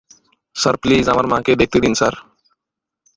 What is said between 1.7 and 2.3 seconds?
দিন স্যার।